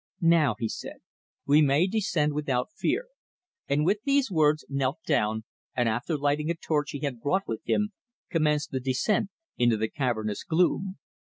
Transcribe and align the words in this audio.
"Now," 0.33 0.55
he 0.57 0.67
said, 0.67 1.01
"we 1.45 1.61
may 1.61 1.85
descend 1.85 2.33
without 2.33 2.69
fear," 2.75 3.05
and 3.67 3.85
with 3.85 3.99
these 4.03 4.31
words 4.31 4.65
knelt 4.67 4.97
down, 5.05 5.43
and 5.75 5.87
after 5.87 6.17
lighting 6.17 6.49
a 6.49 6.55
torch 6.55 6.89
he 6.89 7.01
had 7.01 7.21
brought 7.21 7.47
with 7.47 7.61
him, 7.65 7.91
commenced 8.31 8.71
the 8.71 8.79
descent 8.79 9.29
into 9.59 9.77
the 9.77 9.89
cavernous 9.91 10.43
gloom. 10.43 10.97